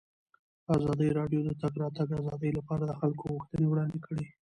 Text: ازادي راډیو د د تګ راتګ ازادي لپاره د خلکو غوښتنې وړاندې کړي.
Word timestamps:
ازادي 0.75 1.09
راډیو 1.19 1.41
د 1.43 1.47
د 1.49 1.51
تګ 1.61 1.73
راتګ 1.81 2.07
ازادي 2.19 2.49
لپاره 2.57 2.83
د 2.85 2.91
خلکو 2.99 3.23
غوښتنې 3.33 3.65
وړاندې 3.69 3.99
کړي. 4.05 4.25